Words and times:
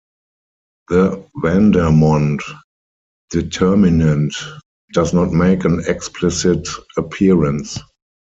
The 0.89 1.23
Vandermonde 1.43 2.41
determinant 3.29 4.33
does 4.93 5.13
not 5.13 5.31
make 5.31 5.63
an 5.63 5.83
explicit 5.87 6.67
appearance. 6.97 7.77